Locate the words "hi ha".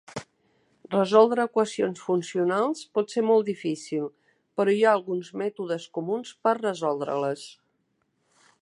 4.79-4.95